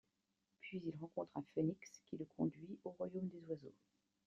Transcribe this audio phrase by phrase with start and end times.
[0.61, 1.77] Puis il rencontre un phénix,
[2.09, 3.75] qui le conduit au royaume des oiseaux.